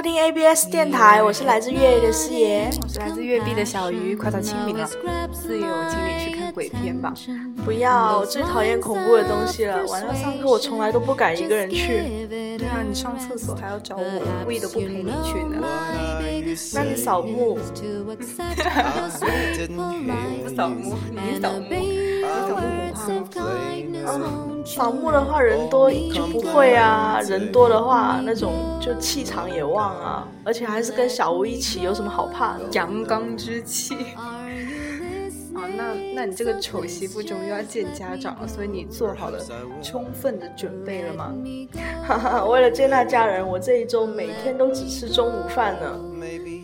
[0.00, 2.70] 收听 ABS 电台，我是来自粤 A 的师爷。
[2.82, 4.86] 我是来自粤 B 的小鱼，快到清明了，
[5.30, 7.12] 四爷，我，请你去看鬼片吧。
[7.66, 9.84] 不要，我最讨厌恐怖的东西了。
[9.88, 12.26] 晚上上课我从来都不敢一个人去。
[12.26, 15.60] 对啊，你上厕所还要找我，我故意都不陪你去呢。
[16.72, 17.56] 那你扫墓？
[17.56, 17.60] 不
[18.24, 18.40] 扫
[19.68, 19.92] 墓，
[20.48, 21.52] 你扫墓，你扫
[23.10, 24.46] 墓不怕吗？
[24.64, 32.64] 扫墓的话人多就不会啊，人多的话那种就气场也旺啊，而且还是跟小吴一起，有什么好怕的？
[32.72, 33.94] 阳刚之气。
[35.52, 39.38] 啊，那那你这个丑媳妇终于要见家长了，所以你做好了
[39.82, 41.34] 充分的准备了吗？
[42.06, 46.00] 哈哈，为了见那家人，我这一周每天都只吃中午饭呢。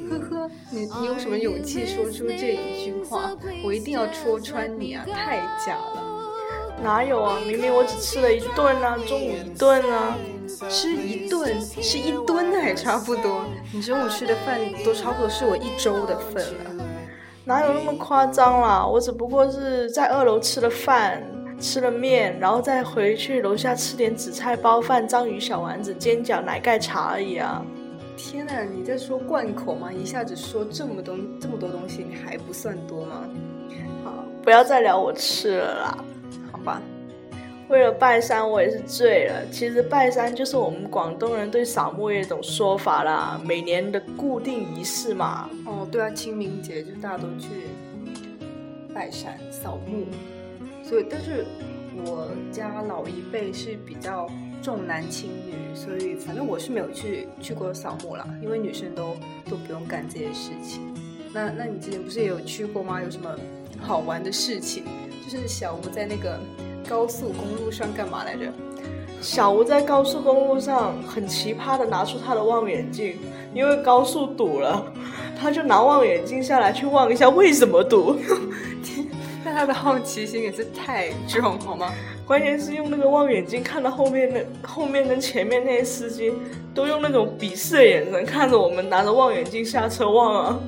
[0.09, 3.33] 呵呵，你你有什么勇气说出这一句话？
[3.65, 5.05] 我一定要戳穿你啊！
[5.05, 6.06] 太假了。
[6.83, 7.39] 哪有啊？
[7.47, 10.17] 明明我只吃了一顿啊，中午一顿啊，
[10.69, 13.45] 吃一顿吃一吨还差不多。
[13.73, 16.85] 你中午吃的饭都差不多是我一周的份了。
[17.45, 18.87] 哪有那么夸张啦？
[18.87, 21.23] 我只不过是在二楼吃了饭，
[21.61, 27.65] 吃了面，然后再回去楼下吃点紫菜包饭、章鱼小丸子、煎饺、奶盖茶而已啊！
[28.17, 29.93] 天哪，你在说贯口吗？
[29.93, 33.25] 一下子说这么多这么多东西，你还不算多吗？
[34.05, 36.05] 好，不要再聊我吃了啦。
[36.67, 36.83] 吧，
[37.69, 39.49] 为了拜山，我也是醉了。
[39.53, 45.49] 其实拜山就是我们广东人对扫墓一种说法啦，每年的固定仪式嘛。
[45.65, 47.49] 哦，对啊，清明节就大家都去
[48.93, 50.07] 拜山扫墓。
[50.83, 51.45] 所以，但是
[52.05, 54.29] 我家老一辈是比较
[54.63, 59.17] 重男轻女，所以反正我是没有去去过扫墓啦，因为女生都
[59.49, 60.83] 都不用干这些事情。
[61.33, 63.03] 那那你之前不是也有去过吗？
[63.03, 63.35] 有什么
[63.81, 64.85] 好玩的事情？
[65.29, 66.39] 就是小吴在那个
[66.89, 68.53] 高速公路上干嘛来着？
[69.21, 73.19] 小吴在高速公路上很奇葩的拿出他的望远镜，
[73.55, 74.85] 因为高速堵了，
[75.41, 78.17] 他就拿望远镜下来去望一下为什么堵。
[79.45, 81.93] 但他的好奇心也是太重，好吗？
[82.27, 86.33] 关键是用那个望远镜看到后面那后面跟前面那些司机
[86.75, 90.61] 都用那种鄙视的眼神看着我们拿着望远镜下车望啊！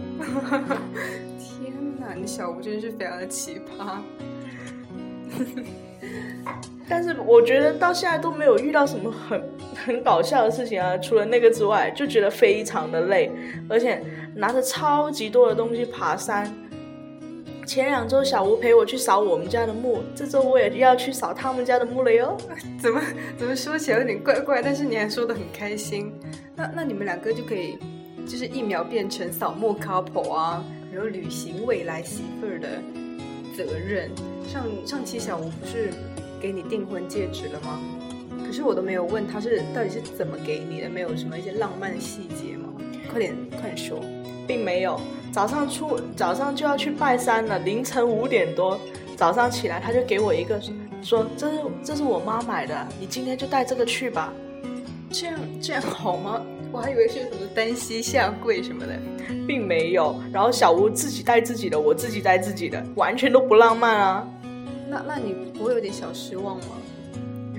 [1.39, 3.99] 天哪，你小吴真是非常的奇葩。
[6.89, 9.43] 但是我觉得到现在都没有遇到什么很
[9.75, 13.31] 很搞笑的事情啊，除了那个之外，就觉得非常的累，
[13.69, 14.03] 而且
[14.35, 16.51] 拿着超级多的东西爬山。
[17.67, 22.35] 前两周小吴陪我去扫我们家的墓，这周我也要去扫他们家的墓了哟。
[22.81, 23.03] 怎么
[23.37, 26.11] 怎么说起来有点怪怪，但是你还说的很开心。
[26.57, 27.77] 那那你们两个就可以
[28.27, 32.69] 就是一秒变成扫墓 couple 啊，然后旅行未来媳妇儿的
[33.65, 34.11] 责任。
[34.47, 35.91] 上上期小吴不是
[36.41, 37.79] 给你订婚戒指了吗？
[38.47, 42.69] 可是我都没有问他是到底是怎么给你的，没有什么一些浪漫的细节吗？
[43.11, 44.01] 快点快点说，
[44.47, 44.99] 并没有。
[45.31, 48.81] 早上出早上就要去拜山了，凌晨五点多，
[49.17, 50.59] 早上起来他就给我一个
[51.03, 54.33] 说这是这是我妈买的，你今天就带这个去吧。
[55.11, 56.43] 这样这样好吗？
[56.71, 58.93] 我还以为是什么单膝下跪什么的，
[59.47, 60.15] 并没有。
[60.33, 64.29] 然后小吴自己带自己的，我自己带自己的，完全都不浪漫啊。
[64.89, 66.77] 那那你不会有点小失望吗？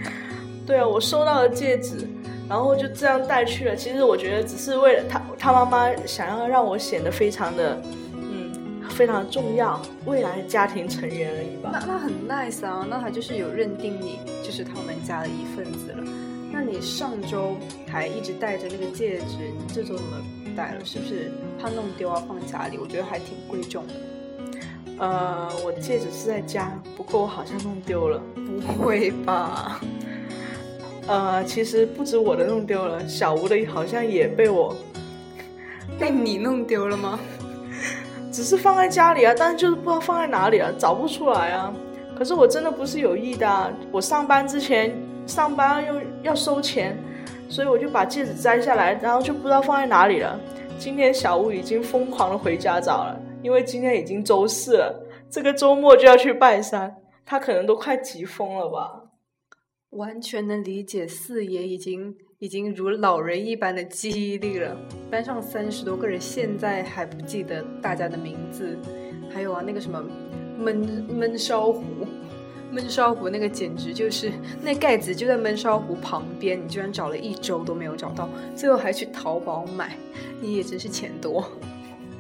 [0.66, 2.08] 对啊，我收到了戒指，
[2.48, 3.76] 然后就这样带去了。
[3.76, 7.82] 其实我觉得只是为了他他妈妈想要让我显得非常的
[8.14, 8.52] 嗯
[8.90, 11.72] 非常重要，未来的家庭成员而已吧。
[11.74, 16.04] 那那很 nice 啊，那他就是有认定你就是他们家的一份子了。
[16.52, 17.56] 那你上周
[17.88, 20.84] 还一直戴着那个戒指，你这周怎么不戴了？
[20.84, 21.32] 是不是
[21.62, 22.24] 怕弄丢啊？
[22.28, 22.78] 放家里？
[22.78, 23.94] 我觉得还挺贵重的。
[24.98, 28.22] 呃，我戒指是在家，不过我好像弄丢了。
[28.36, 29.80] 不会吧？
[31.08, 34.76] 呃，其实不止我的弄丢了，小吴的好像也被我
[35.98, 37.20] 被你弄丢了吗？
[38.32, 41.74] 只是放在家里啊，但是就是不知道放在哪里了，找不出来啊。
[42.18, 44.94] 可是我真的不是有意的啊，我上班之前
[45.30, 46.98] 上班又要收钱，
[47.48, 50.40] 所以我就把戒指摘下来，然后就不知道放在哪里了。
[50.80, 53.18] 今天小吴已经疯狂的回家找了。
[53.42, 56.94] 因为今天已经周四了，这个周末就要去拜山，
[57.26, 59.04] 他可能都快急疯了吧。
[59.92, 64.76] 完全能理解四爷已经已经如老人一般的记忆力了。
[65.10, 68.78] 班上三十多个人，现在还不记得大家的名字。
[69.34, 70.04] 还有啊，那个什么
[70.60, 71.82] 焖焖烧壶，
[72.74, 74.32] 焖烧壶那个简直就是
[74.62, 79.98] 那盖子就在焖烧壶旁边，你居然找了一周都没有找到，最后还去淘宝买，
[80.40, 81.44] 你也真是钱多。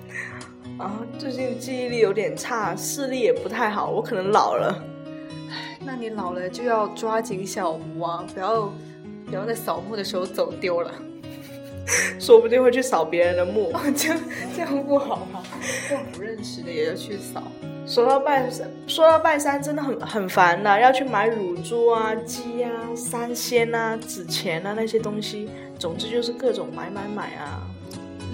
[0.80, 4.84] 啊，最近记忆力有点差，视力也不太好，我可能老了。
[5.86, 8.74] 那你老了就要抓紧小吴啊，不要
[9.26, 10.94] 不要在扫墓的时候走丢了，
[12.20, 13.72] 说不定会去扫别人的墓。
[13.96, 14.20] 这样
[14.56, 15.44] 这样不好吧？
[15.92, 17.44] 让不认识的也要去扫。
[17.86, 25.50] 说到拜山，说到拜山真的很很烦的，要去买乳猪啊、鸡啊、三鲜啊、纸钱啊那些东西，
[25.80, 27.62] 总之就是各种买买买啊。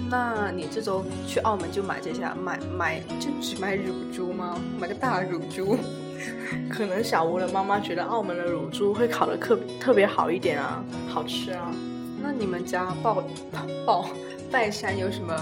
[0.08, 4.60] 那你这周去澳门就买这些，买买就只买乳猪吗？
[4.78, 5.76] 买个大乳猪？
[6.70, 11.72] 可能小吴的妈妈觉得澳门的乳猪会烤的特特别好一点啊，好吃啊。
[12.22, 13.22] 那你们家报
[13.84, 14.06] 报
[14.50, 15.34] 拜山有什么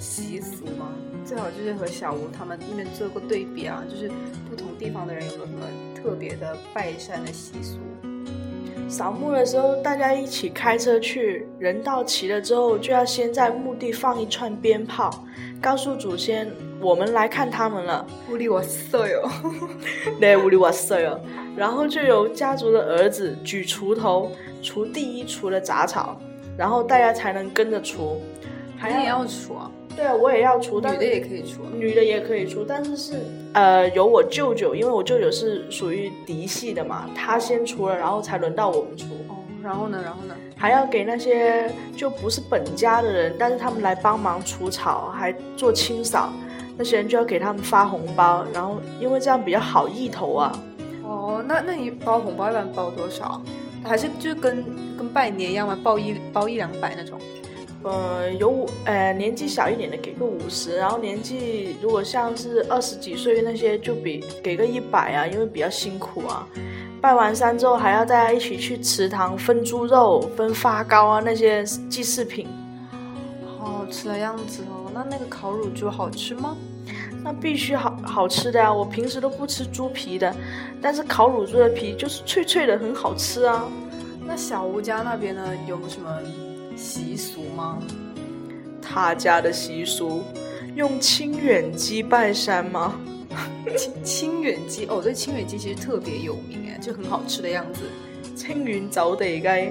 [0.00, 0.88] 习俗吗？
[1.24, 4.10] 最好就是和小吴他们那边做个对比啊，就是
[4.48, 7.76] 不同地方的人有没有什么特别的拜山的习俗？
[8.88, 15.24] 扫墓的时候，大家一起开车去，人到齐了之后，就要先在墓地放一串鞭炮，
[15.60, 16.50] 告诉祖先
[16.80, 18.04] 我们来看他们了。
[18.28, 19.30] 屋里哇塞哟，
[20.18, 21.20] 对，屋里哇塞哟。
[21.56, 26.20] 然后就由家族的儿子举锄头锄第一锄的杂草，
[26.56, 28.16] 然后大家才能跟着锄。
[28.76, 29.68] 还要锄？
[30.00, 33.20] 对啊，我也要锄，女的也可以出，女的也可以出，但是是
[33.52, 39.04] 呃，有我舅舅，因为我舅舅是属于嫡系的嘛，他先出了，然后才轮到我们出。
[39.28, 46.32] 哦，然后呢，然后呢，还要给那些就不是本家的人，但是他们来帮忙除草，还做清扫，
[46.78, 50.50] 那些人就要给他们发红包，然后因为这样比较好意头啊。
[51.02, 53.42] 哦，那那你包红包一般包多少？
[53.84, 54.64] 还是就跟
[54.96, 55.78] 跟拜年一样吗？
[55.84, 57.20] 包一包一两百那种？
[57.82, 66.46] 呃，有五呃年纪小一点的给个五十，然后年纪如果像是二十几岁那些就比给个一百啊，因为比较辛苦啊。
[67.00, 72.46] 拜完山之后还要大家一起去祠堂分猪肉、分发糕啊那些祭祀品，
[73.58, 74.90] 好好吃的样子哦。
[74.92, 76.54] 那那个烤乳猪好吃吗？
[77.22, 78.70] 那必须好好吃的呀！
[78.70, 80.34] 我平时都不吃猪皮的，
[80.82, 83.64] 但是烤乳猪的皮就是脆脆的，很好吃啊。
[84.26, 86.10] 那小吴家那边呢，有什么？
[86.80, 87.78] 习俗吗？
[88.80, 90.24] 他家的习俗
[90.74, 92.98] 用清远鸡拜山吗？
[93.76, 97.82] 清清远鸡哦，这清远鸡其实特别有名哎，就很好吃的样子。
[98.34, 99.68] 青云早得该，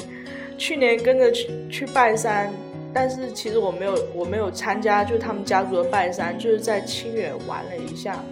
[0.57, 2.53] 去年跟着去去拜山，
[2.93, 8.23] 但是其实我没有我没有参加，就是他们家族的拜山，就是在清远玩了一下。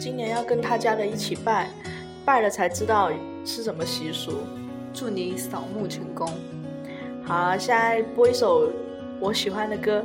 [0.00, 1.70] 今年要跟他家的一起拜，
[2.24, 3.10] 拜了才知道
[3.44, 4.32] 是什么习俗。
[4.92, 6.28] 祝你扫墓成功。
[7.24, 8.70] 好，现在播一首
[9.20, 10.04] 我喜欢的歌。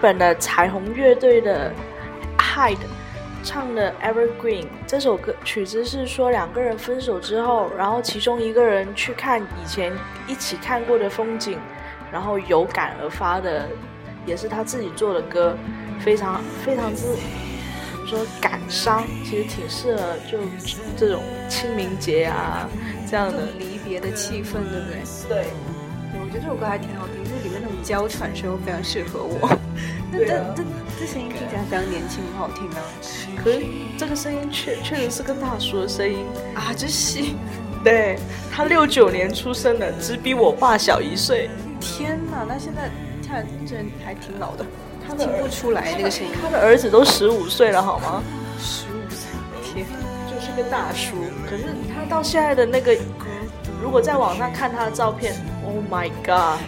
[0.00, 1.72] 本的彩虹乐队的
[2.38, 2.76] Hide
[3.42, 4.62] 唱的《Evergreen》。
[4.86, 9.92] 这首歌曲子是说两个人分手之后，然后其中一个人去看以前
[10.26, 11.58] 一起看过的风景，
[12.10, 13.68] 然后有感而发的，
[14.26, 15.56] 也是他自己做的歌，
[16.00, 20.38] 非常非常之怎么说感伤，其实挺适合就
[20.96, 22.68] 这种清明节啊
[23.08, 23.38] 这样的。
[23.58, 25.02] 离别的气氛，对不对？
[25.28, 25.46] 对。
[26.12, 27.19] 我觉得这首歌还挺好听，
[27.82, 29.48] 娇喘声非常适合我。
[30.12, 30.64] 那这这
[31.00, 32.82] 这声音听起来非常年轻，很好听啊！
[33.42, 33.64] 可是
[33.96, 37.22] 这个声音确确实是个大叔的声音，啊，这是
[37.84, 38.18] 对
[38.52, 41.48] 他六九年出生的，只比我爸小一岁。
[41.80, 42.44] 天哪！
[42.46, 42.90] 那现在
[43.26, 44.66] 看来这人还挺老的，
[45.06, 46.32] 他的听不出来那个声音。
[46.42, 48.22] 他的儿子都十五岁了，好吗？
[48.58, 49.30] 十五岁，
[49.62, 49.86] 天！
[50.26, 51.14] 就是个大叔。
[51.48, 52.94] 可是他到现在的那个，
[53.80, 55.34] 如果在网上看他的照片
[55.64, 56.60] ，Oh my god，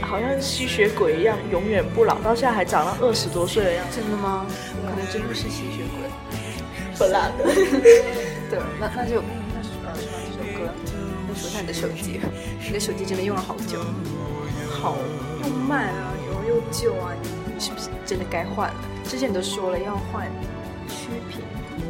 [0.00, 4.00] 好好像吸血鬼一样，永远不老，到现在还长到二十多岁的样子。
[4.00, 4.46] 真的吗？
[4.88, 6.08] 可能真的是吸血鬼。
[6.98, 7.44] 不辣的，
[8.48, 9.22] 对，那那就
[9.52, 10.72] 那是呃，这首歌，
[11.28, 12.20] 再说一下你的手机。
[12.64, 13.78] 你的手机真的用了好久，
[14.70, 14.96] 好，
[15.42, 17.12] 又慢啊，然后又旧啊，
[17.54, 18.74] 你是不是真的该换了？
[19.04, 20.26] 之前你都说了要换
[20.88, 21.42] 曲屏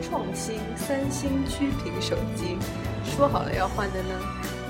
[0.02, 2.58] 创新三星曲屏手机，
[3.04, 4.08] 说好了要换的呢。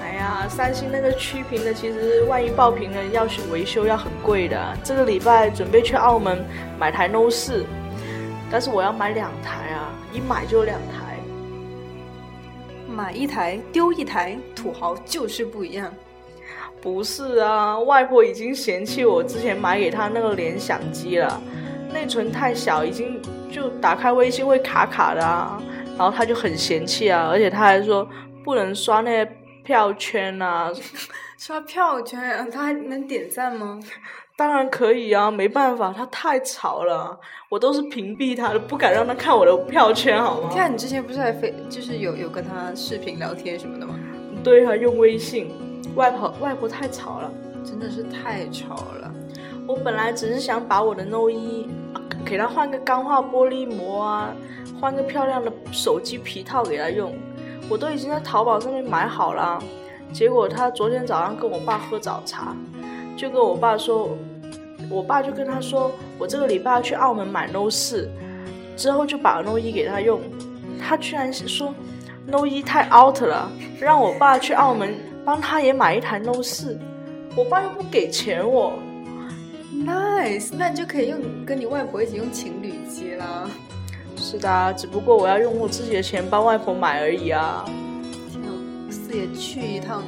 [0.07, 4.57] 哎呀，三星那个曲屏的，其实万一爆屏了，要去维修要很贵的。
[4.85, 6.45] 这个礼拜准备去澳门
[6.79, 7.67] 买台 Note 四，
[8.49, 11.17] 但是我要买两台啊，一买就两台。
[12.89, 15.93] 买一台丢一台，土豪就是不一样。
[16.81, 21.43] 不是啊，外婆已经嫌弃我之前买给她那个联想机了，
[21.93, 23.21] 内存太小，已经
[23.51, 25.61] 就打开微信会卡卡的啊。
[25.99, 28.09] 然后她就很嫌弃啊，而且她还说
[28.45, 29.29] 不能刷那些
[29.67, 30.73] 票圈啊。
[31.37, 33.79] 刷票圈，他还能点赞吗？
[34.37, 37.19] 当然可以啊，没办法，他太吵了，
[37.51, 40.51] 我都是屏蔽他的，不敢让他看我的票圈，好吗？
[40.55, 43.99] 看你之前不是还非就是有有跟他视频聊天什么的吗？
[44.43, 45.51] 对啊，用微信。
[45.95, 47.33] 外婆外婆太吵了，
[47.65, 49.13] 真的是太吵了。
[49.67, 51.69] 我本来只是想把我的 No 一
[52.25, 54.35] 给他换个钢化玻璃膜啊，
[54.81, 57.15] 换个漂亮的手机皮套给他用，
[57.69, 59.63] 我都已经在淘宝上面买好了。
[60.13, 62.55] 结果他昨天早上跟我爸喝早茶，
[63.17, 64.17] 就跟我爸说，
[64.89, 68.09] 我爸就跟他说，我这个礼拜要去澳门买 No 四，
[68.77, 70.21] 之后就把 No 一给他用，
[70.81, 71.75] 他居然是说
[72.27, 74.95] No 一太 out 了，让我爸去澳门
[75.25, 76.79] 帮他也买一台 No 四，
[77.37, 78.75] 我爸又不给钱我。
[79.85, 83.51] Nice，那你就可以用跟你外婆一起用情侣机啦。
[84.29, 87.65] 是的啊，只不过我要用我自己的钱帮外婆买而已啊。
[88.29, 88.51] 天啊，
[88.91, 90.03] 四爷去一趟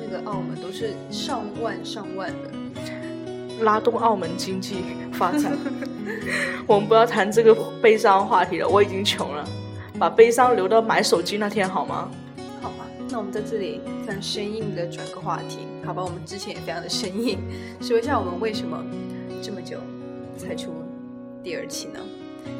[0.00, 3.64] 那个澳门都是上万上万的。
[3.64, 4.76] 拉动澳门经济
[5.12, 5.50] 发展。
[6.64, 7.52] 我们不要谈这个
[7.82, 9.44] 悲伤话题了，我已经穷了，
[9.98, 12.08] 把悲伤留到买手机那天好吗？
[12.62, 16.04] 好吧，那我们在这里非常生硬的转个话题，好吧？
[16.04, 17.36] 我们之前也非常的生硬，
[17.80, 18.80] 说一下我们为什么
[19.42, 19.78] 这么久
[20.38, 20.70] 才出
[21.42, 21.98] 第二期呢？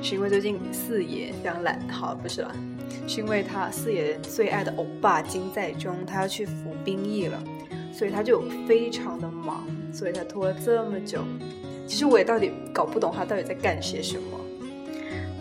[0.03, 2.51] 是因为最近四爷非常懒，好不是啦，
[3.07, 7.43] 是因为他四爷最爱的欧巴金在中，他要去服兵役了，
[7.93, 11.21] 所以他就非常的忙，所以他拖了这么久。
[11.87, 14.41] 其实我也到底搞不懂他到底在干些什么。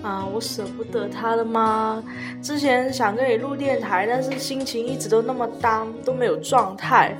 [0.01, 2.01] 啊，我舍不得他了吗？
[2.41, 7.17] 之前想跟你录电台，但是心情一直都那么单都没有状态。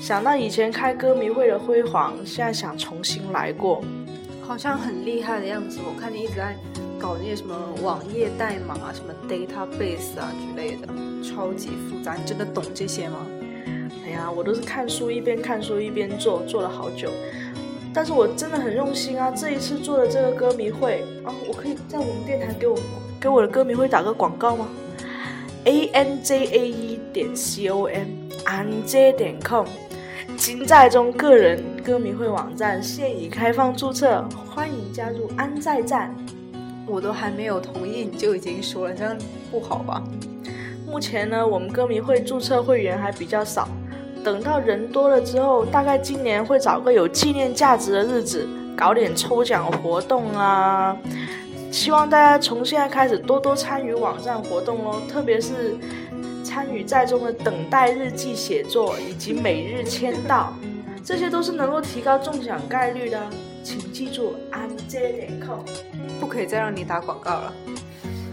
[0.00, 3.84] 想到以前开歌迷会的辉煌，现在想重新来过。
[4.52, 6.54] 好像很厉害的样子，我看你一直在
[7.00, 10.86] 搞那些什么网页代码啊、什么 database 啊之类的，
[11.24, 12.12] 超级复杂。
[12.16, 13.26] 你真的懂这些吗？
[14.04, 17.10] 哎呀，我都是看书一边看书一边做，做了好久。
[17.94, 19.30] 但是我真的很用心啊！
[19.30, 22.76] 这一次做的这个歌迷会啊，我可以在我们电台给我
[23.18, 24.68] 给我的歌迷会打个广告吗
[25.64, 28.06] ？a n j a e 点 c o m
[28.44, 29.64] an j 点 com，
[30.42, 36.12] 金在中个人歌迷会网站现已开放注册，欢迎加入安在站。
[36.84, 39.16] 我都还没有同意你就已经说了，这样
[39.52, 40.02] 不好吧？
[40.84, 43.68] 目前呢，我们歌迷会注册会员还比较少。
[44.24, 48.44] 等到人多了之后，大概今年会找个有纪念价值的日子，
[48.76, 50.96] 搞点抽奖活动啊！
[51.70, 55.76] 希望大家从现在开始多多参与网站活动哦，特别是
[56.52, 60.54] 参与在中的等待日记写作以及每日签到，
[61.02, 63.18] 这些都是能够提高中奖概率的。
[63.64, 65.60] 请记住安 j 点 com，
[66.20, 67.54] 不可以再让你打广告了。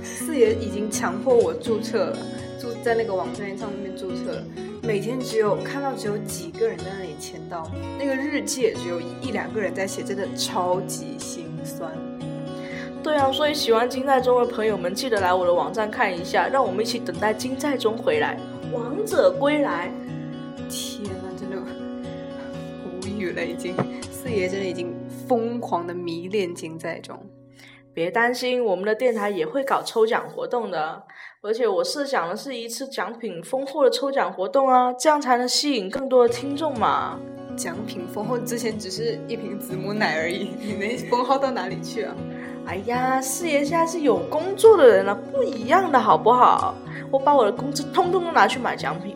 [0.04, 2.18] 四爷已经强迫我注册了，
[2.60, 4.44] 注在那个网站上面注册了。
[4.84, 11.90] 每天只有看到只有几个人在那里签到，那个日记也只有一两个人在写，真的超级心酸。
[13.02, 18.38] 对啊，所以喜欢金在中的朋友们，记得来我的网站看一下，让我们一起等待金在中回来，
[18.74, 19.92] 王者归来。
[20.70, 21.58] 天呐，真的
[22.86, 23.74] 无语了，已经
[24.12, 24.94] 四爷真的已经
[25.28, 27.18] 疯狂的迷恋金在中。
[27.94, 31.02] 别担心，我们的电台也会搞抽奖活动的。
[31.42, 37.18] 而且我设想的是一次奖品丰厚的抽奖活动啊，这样才能吸引更多的听众嘛。
[37.56, 42.16] 奖品丰厚之前只是一瓶子母奶而已，你能丰厚到哪里去啊？
[42.70, 46.76] 哎呀，四爷现在是有工作的人了，不一样的好不好？
[47.10, 49.16] 我把我的工资通通都拿去买奖品。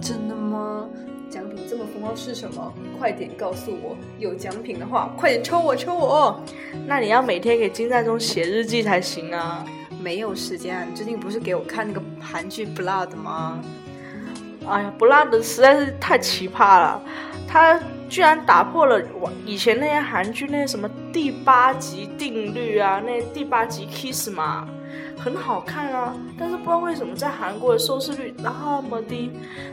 [0.00, 0.84] 真的吗？
[1.30, 2.72] 奖品这么丰厚是什么？
[2.98, 3.96] 快点告诉我！
[4.18, 6.40] 有奖品的话，快点抽我抽我！
[6.84, 9.64] 那你要每天给金在中写日记才行啊。
[10.02, 13.60] 没有时间，你最近不是给我看那个韩剧《Blood》吗？
[14.66, 17.00] 哎呀，《Blood》实在是太奇葩了，
[17.46, 24.68] 他居然打破了我以前那些韩剧那些什么第八集定律啊，那第八集 kiss 嘛，
[25.18, 26.14] 很好看啊。
[26.38, 29.30] 但是不知道为什么在韩国的收视率那么低，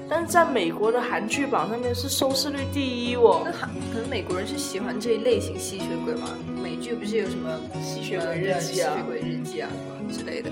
[0.09, 3.43] 但是在美国的韩剧榜上面是收视率第一哦。
[3.45, 6.29] 那韩可能美国人是喜欢这一类型吸血鬼嘛？
[6.61, 7.49] 美剧不是有什么
[7.81, 10.49] 吸血鬼日记啊、吸血鬼日记啊什么之类的。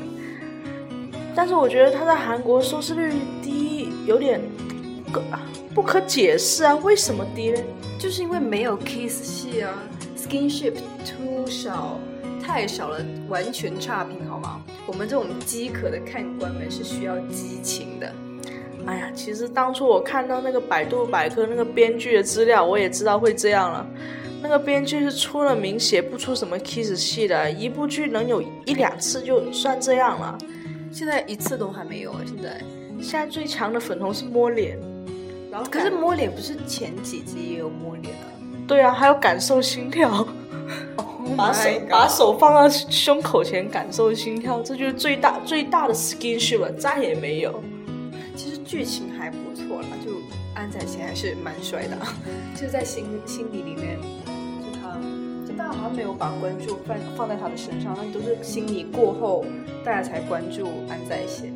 [1.36, 4.42] 但是我觉得他在韩国收视率低，有点
[5.12, 5.22] 不
[5.76, 7.62] 不可解释啊，为什么低呢？
[7.98, 9.74] 就是因为没有 kiss 戏啊
[10.18, 12.00] ，skinship too 少，
[12.42, 14.62] 太少了，完全差评好吗？
[14.86, 18.14] 我们这种饥渴的看官们是需要激情的。
[18.86, 23.86] 哎呀，其实当初我看到那个百度百科那个编剧的资料，我也知道会这样了。
[24.42, 30.38] 那个编剧是出了名写不出什么 kiss 戏的，一部剧能有一两次就算这样了。
[30.92, 32.22] 现在一次都还没有啊！
[32.26, 32.60] 现在
[33.02, 34.78] 现在最强的粉红是摸脸，
[35.52, 38.28] 然后可是摸脸不是前几集也有摸脸啊？
[38.68, 40.28] 对啊，还有感受心跳，
[41.36, 47.64] 把手把手放到胸口前感受心跳，这就是最大最大的 skinship 了，再也没有。
[48.36, 50.12] 其实剧情还不错啦，就
[50.54, 51.98] 安宰贤还是蛮帅的，
[52.54, 53.98] 就是在心心底里面，
[54.62, 54.96] 就他，
[55.48, 59.44] 就大家好像没有把关注放放在他的身上，那都是心理过后
[59.84, 61.54] 大家才关注安宰贤。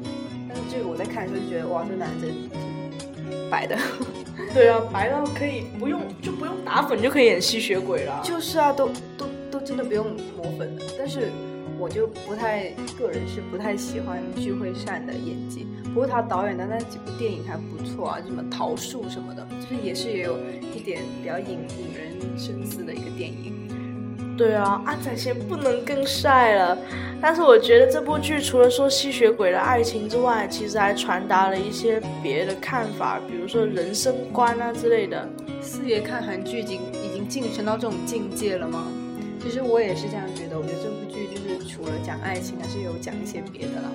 [0.53, 3.75] 但是这个我在看的时候就觉得，哇，这男的挺白的。
[4.53, 8.21] 对啊，白到可以不用就不用打粉就可以演吸血鬼了。
[8.23, 10.05] 就是啊，都都都真的不用
[10.37, 10.85] 抹粉的。
[10.97, 11.31] 但是
[11.79, 15.65] 我就不太个人是不太喜欢具惠善的演技。
[15.85, 20.37] 不过他导演的那几部电影还不错啊，什么桃树什么的，就是也是也有
[20.75, 23.69] 一点比较引引人深思的一个电影。
[24.37, 26.77] 对啊，安宰贤不能更帅了。
[27.21, 35.29] 但是我觉得这部剧除了说吸血鬼的爱情之外，其实还传达了一些别的看法，比如说人生观啊之类的。
[35.61, 38.87] 四爷看韩剧已经已经晋升到这种境界了吗？
[39.41, 40.57] 其实我也是这样觉得。
[40.57, 43.91] 我觉得这部剧就是除了讲爱情，还是有讲一些别的啦。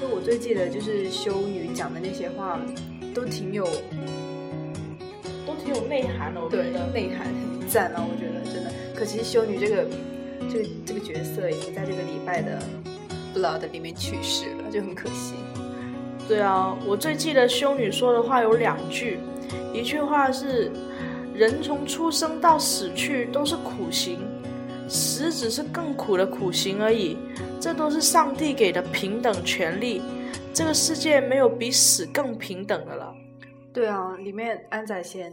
[0.00, 2.58] 就我最记得就是修女讲的那些话，
[3.14, 3.64] 都挺有，
[5.46, 6.40] 都挺有内涵的。
[6.40, 7.26] 我觉对得内涵
[7.72, 8.06] 很赞啊！
[8.06, 8.70] 我觉得真的。
[8.94, 9.86] 可惜修女这个
[10.50, 12.58] 这个这个角色已经在这个礼拜的
[13.34, 15.36] Blood 里面去世了，就很可惜。
[16.28, 19.18] 对啊，我最记得修女说的话有两句，
[19.72, 20.70] 一句话是
[21.34, 24.18] “人从出生到死去都是苦行，
[24.86, 27.16] 死只是更苦的苦行而已，
[27.58, 30.02] 这都是上帝给的平等权利，
[30.52, 33.14] 这个世界没有比死更平等的了。”
[33.72, 35.32] 对啊，里面安宰贤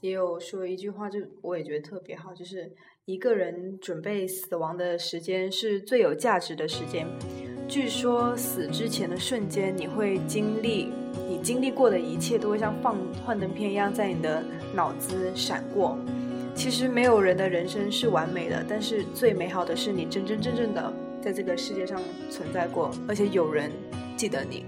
[0.00, 2.70] 也有说一句话，就我也觉得特别好，就是
[3.04, 7.06] 一个人准备死亡的时间是最有价值的时间。
[7.68, 10.88] 据说死之前的瞬间，你会经历
[11.28, 15.98] 你经历过的一切，都会像放幻灯片一样在你的脑子闪过。
[16.54, 23.70] 其实没有人的人生是完美的，但是最美好的是你真真正正的在这个世界上存在过，而且有人
[24.16, 24.64] 记得你。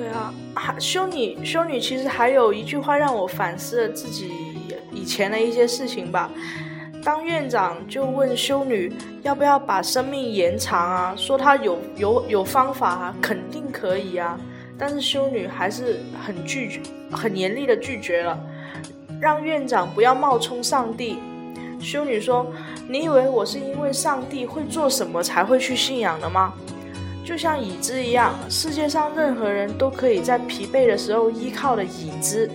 [0.00, 4.32] 对啊，还修女修女其实还有一句话让我反思了自己
[4.90, 6.30] 以前的一些事情吧。
[7.04, 8.90] 当院长就问修女
[9.22, 14.40] 要不要把生命延长啊，说她有有有方法啊，肯定可以啊。
[14.78, 16.80] 但是修女还是很拒绝，
[17.12, 18.40] 很严厉的拒绝了，
[19.20, 21.18] 让院长不要冒充上帝。
[21.78, 22.50] 修女说
[22.88, 26.54] ：“你以为我是因为上帝会做什么才会去信仰的吗？
[27.30, 32.50] 就像椅子一样，世界上任何人都可以在疲惫的时候依靠的椅子。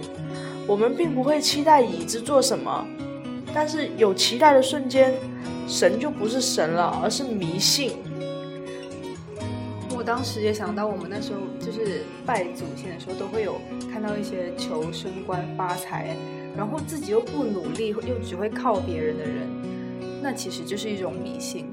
[0.67, 2.85] 我们并不会期待椅子做什么，
[3.53, 5.13] 但是有期待的瞬间，
[5.65, 7.93] 神就不是神了，而是迷信。
[9.95, 13.55] 我当时也想到，我们那时候就是拜祖先的时候，都会有
[13.93, 16.17] 看到一些求升官发财，
[16.53, 19.47] 然后自己又不努力，又只会靠别人的人，
[20.21, 21.65] 那其实就是一种迷信。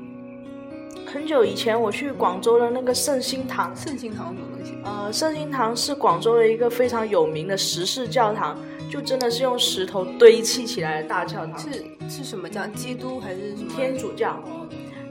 [1.12, 4.79] 很久以前，我去广州的那个圣心堂，圣心堂什么东西？
[4.83, 8.59] 呃，圣心堂是广州的一个非常有名的石室教堂，
[8.90, 12.66] 就真的是用石头堆砌起来的大教堂，是是什么教？
[12.68, 13.70] 基督还是什么？
[13.77, 14.42] 天主教，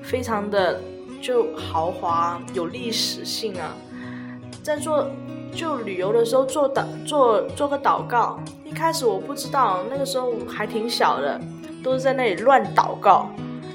[0.01, 0.81] 非常的
[1.21, 3.77] 就豪华，有历史性啊。
[4.63, 5.07] 在做
[5.53, 11.39] 就旅游的时候做祷做做个祷告，一开始我不知道，那个时候还挺小的，
[11.83, 13.29] 都是在那里乱祷告。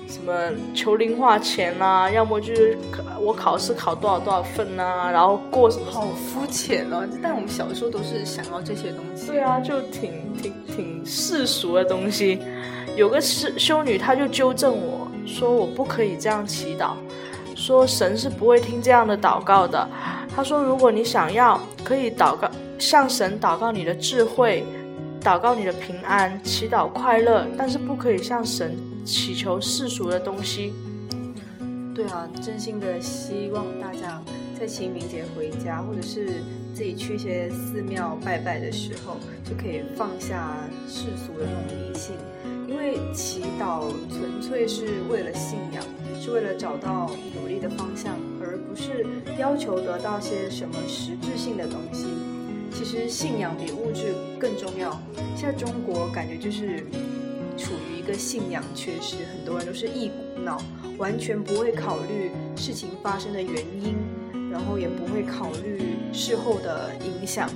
[0.08, 0.32] 什么
[0.74, 2.78] 求零花钱呐、要么就是
[3.20, 7.06] 我考试考多少多少分呐、然后过什么好肤浅哦！
[7.22, 9.26] 但我们小时候都是想要这些东西。
[9.26, 12.40] 对啊，就挺挺挺世俗的东西。
[12.96, 16.92] 有个修修女，她就纠正我说我不可以这样祈祷，
[17.54, 19.88] 说神是不会听这样的祷告的。
[20.34, 24.64] 她说，如果你想要，可以祷告向神祷告你的智慧，
[25.20, 30.72] 祷告你的平安，祈祷快乐，但是不可以向神祈求世俗的东西。
[31.94, 34.20] 对啊，真心的希望大家
[34.58, 36.42] 在清明节回家，或者是
[36.74, 42.16] 自己去一些寺庙拜拜的时候，就可以放下世俗的那种迷信，
[42.68, 45.82] 因为祈祷纯粹是为了信仰，
[46.20, 49.06] 是为了找到努力的方向，而不是
[49.38, 52.06] 要求得到些什么实质性的东西。
[52.74, 55.00] 其实信仰比物质更重要。
[55.34, 56.80] 现在中国感觉就是
[57.56, 60.14] 处于个信仰缺失，很多人都是一股
[60.44, 60.62] 脑，
[60.96, 63.96] 完全不会考虑事情发生的原因，
[64.50, 67.50] 然后也不会考虑事后的影响。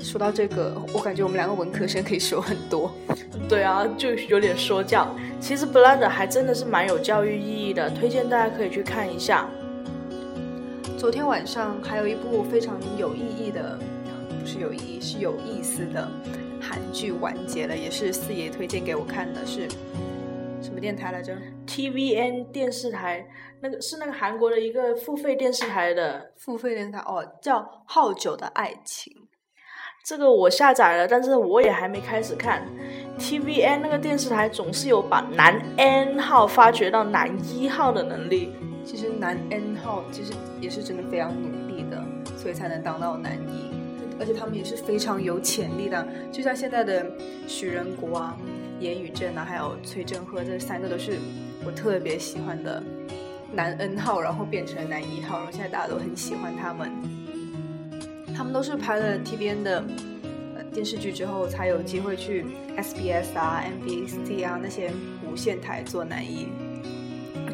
[0.00, 2.90] 说到这个，我感觉我们两个文科生可以说很多。
[3.48, 5.14] 对啊，就有点说教。
[5.38, 9.46] 其实《Blood》还真的是蛮有教育意义的，推荐大家可以去看一下。
[10.96, 13.78] 昨天晚上还有一部非常有意义的，
[14.40, 16.08] 不是有意义，是有意思的
[16.70, 19.68] 韩剧完结了，也是四爷推荐给我看的，是
[20.62, 23.26] 什么电台来着？TVN 电视台
[23.60, 29.12] 那个是那个韩国的一个付费电视台的，付费电台哦，叫《好久的爱情》。
[30.06, 32.62] 这个我下载了，但是我也还没开始看。
[33.18, 38.52] TVN 那个电视台总是有把男 N 号发掘到男一号的能力。
[38.84, 42.02] 其实男 N 号其实也是真的非常努力的，
[42.36, 43.70] 所以才能当到男一，
[44.20, 46.06] 而且他们也是非常有潜力的。
[46.30, 47.10] 就像现在的
[47.48, 48.36] 许仁国啊、
[48.78, 51.18] 严宇正啊，还有崔振赫，这三个都是
[51.64, 52.82] 我特别喜欢的
[53.52, 56.92] 男 N 号，然后变成男一号，然后现在大家都很喜欢他们。
[58.36, 59.84] 他们都是拍了 TBN 的
[60.72, 62.44] 电视剧之后，才有机会去
[62.76, 64.90] SBS 啊、MBC 啊那些
[65.26, 66.46] 无线台做男一。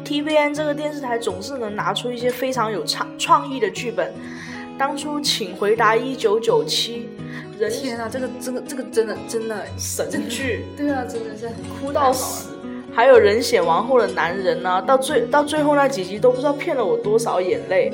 [0.05, 4.13] TVN 这个电视台总是能拿出一些非常有创创意的剧本。
[4.77, 7.09] 当初《请回答一九九七》，
[7.59, 12.51] 人天啊，这个这个这个真的真的神剧， 对啊，真的是很哭到死。
[12.93, 17.91] 还有人血王后的男人呢、到最到最后那几集都不知道骗了我多少眼泪。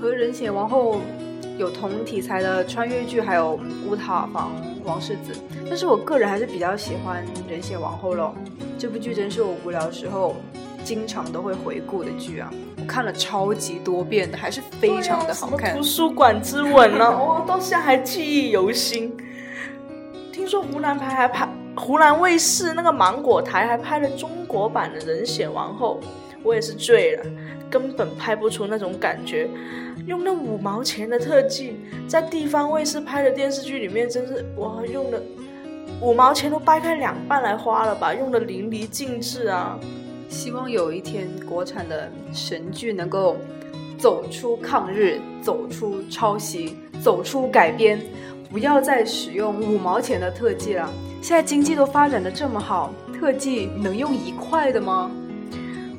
[0.00, 1.00] 和人血王后
[1.58, 3.58] 有同题材的穿越剧，还有
[3.88, 4.52] 乌塔房
[4.84, 5.32] 王世子，
[5.68, 8.34] 但是我个人还是比较喜欢人血王后咯。
[8.78, 10.34] 这部剧真是我无聊的时候
[10.84, 15.82] 经常都会回顾的剧啊，我看了超级多遍的，还是非常的好看图。
[15.82, 19.16] 书馆之吻呢、 我到现在还记忆犹新。
[20.32, 26.00] 听说湖南台还拍，湖南卫视那个芒果台还拍了中国版的《人血王后》，
[26.42, 27.24] 我也是醉了，
[27.70, 29.48] 根本拍不出那种感觉。
[30.06, 31.76] 用那五毛钱的特技，
[32.08, 35.22] 在地方卫视拍的电视剧里面，真是哇，用的
[36.00, 39.78] 五毛钱都掰开两半来花了吧，用的淋漓尽致啊！
[40.32, 43.36] 希望有一天国产的神剧能够
[43.98, 48.00] 走出抗日，走出抄袭，走出改编，
[48.50, 50.90] 不要再使用五毛钱的特技了。
[51.20, 55.10] 现在经济都发展的这么好，特技能用一块的吗？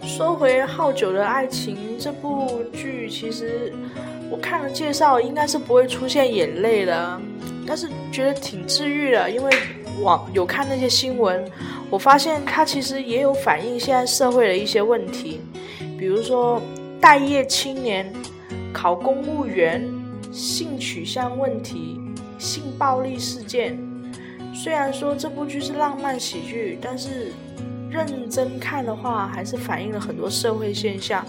[0.01, 3.71] 说回《好久的爱情》这部剧，其实
[4.31, 7.21] 我看了介绍，应该是不会出现眼泪的，
[7.67, 9.51] 但是觉得挺治愈的，因为
[10.01, 11.45] 网有看那些新闻，
[11.93, 15.41] 我发现它其实也有反映现在社会的一些问题，
[15.95, 16.59] 比如说
[16.99, 18.11] 待业青年、
[18.73, 19.87] 考公务员、
[20.31, 22.01] 性取向问题、
[22.39, 23.77] 性暴力事件。
[24.55, 27.31] 虽然说这部剧是浪漫喜剧，但是。
[27.91, 31.23] 认真看的话，还是反映了很多社会现象。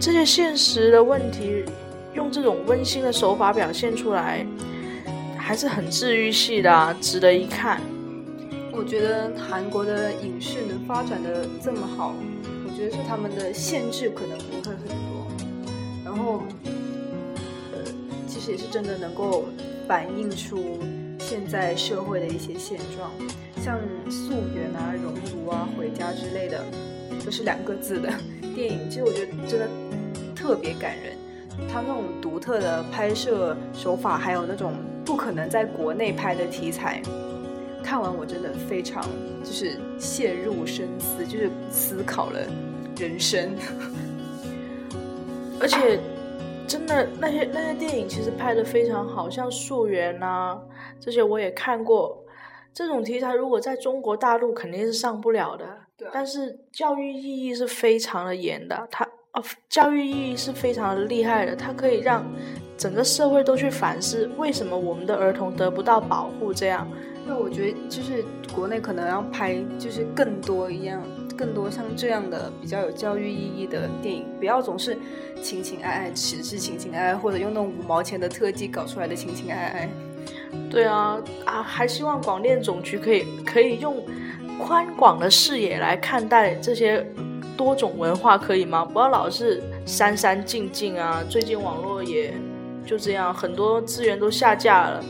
[0.00, 1.66] 这些现实的问题，
[2.14, 4.46] 用这种温馨的手法表现出来，
[5.36, 7.78] 还是很治愈系的，值得一看。
[8.72, 12.14] 我觉得韩国的影视能发展的这么好，
[12.64, 15.26] 我觉得是他们的限制可能不会很多，
[16.04, 16.42] 然后，
[17.72, 17.78] 呃，
[18.26, 19.44] 其实也是真的能够
[19.86, 20.78] 反映出
[21.18, 23.10] 现在社会的一些现状。
[23.62, 23.78] 像
[24.10, 26.64] 《素媛》啊、《熔炉》啊、《回家》之类的，
[27.22, 28.10] 都是两个字的
[28.54, 28.88] 电影。
[28.88, 29.68] 其实我觉得真的
[30.34, 31.14] 特别感人，
[31.68, 34.72] 他那种独特的拍摄手法，还有那种
[35.04, 37.02] 不可能在国内拍的题材，
[37.82, 39.04] 看完我真的非常
[39.42, 42.40] 就是陷入深思，就是思考了
[42.98, 43.54] 人生。
[45.60, 46.00] 而且
[46.66, 50.58] 真的那些那些电影其实拍的非常好，像《溯源》啊
[50.98, 52.24] 这些我也看过。
[52.72, 55.66] 这种题材如果在中国大陆肯定是上不了的，
[56.12, 62.24] 但是教育意义是非常的严的，它哦，教育意义是非常的厉害的，它可以让
[62.80, 66.50] 整个社会都去反思为什么我们的儿童得不到保护。
[66.54, 66.90] 这样，
[67.26, 71.02] 那我觉得就是国内可能要拍就是更多一样，
[71.36, 74.96] 更多像这样的比较有教育意义的电影，不要总是
[75.42, 79.90] 情情爱爱，只是情情爱爱，或者用那种五毛钱的特技搞出来的情情爱爱。
[80.70, 84.02] 对啊，啊，还希望广电总局可以可以用
[84.58, 87.06] 宽广的视野来看待这些
[87.58, 88.86] 多种文化，可以吗？
[88.86, 91.22] 不要老是删删净净啊！
[91.28, 92.32] 最近网络也
[92.86, 95.04] 就这样，很多资源都下架了，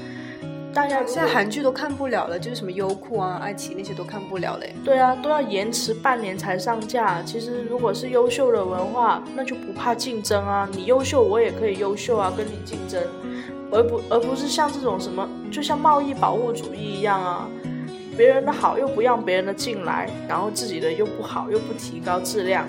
[0.72, 4.74] 大家现在韩剧都看不了了，就是什么优酷啊、爱奇艺那些都看不了嘞。
[4.84, 7.22] 对啊，都要延迟半年才上架。
[7.22, 10.68] 其实如果是优秀的文化，那就不怕竞争啊！
[10.72, 13.02] 你优秀，我也可以优秀啊，跟你竞争。
[13.72, 17.48] 而不而不是像这种什么，就像贸易保护主义一样啊，
[18.16, 22.66] 别人的好又不让别人的进来，然后自己的又不好，又不提高质量。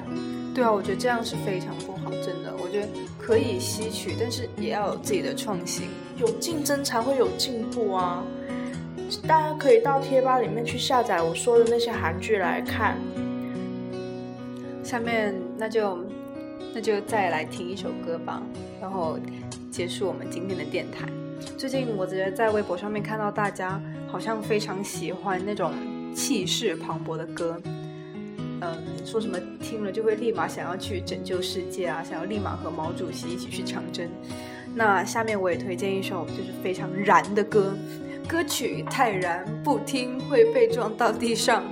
[0.53, 2.40] 对啊，我觉得这样是非常不好，真的。
[2.71, 2.87] 觉得
[3.19, 8.23] 可以吸取，但是也要有自己的创新，有竞争才会有进步啊。
[9.27, 12.97] 大家可以到贴吧里面去下载我说的那些韩剧来看。
[14.83, 15.99] 下面那就
[16.73, 18.41] 那就再来听一首歌吧，
[18.79, 19.19] 然后。
[19.71, 21.07] 结束我们今天的电台。
[21.57, 25.71] 最近我觉得在微博上面看到大家好像非常喜欢那种
[26.13, 27.57] 气势磅礴的歌，
[28.61, 34.07] 嗯，说什么听了就会立马想要去拯救世界啊，想要立马和毛主席一起去长征。
[34.73, 37.75] 那下面我也推荐一首就是非常燃的歌，
[38.27, 41.63] 歌曲太燃，不听会被撞到地上。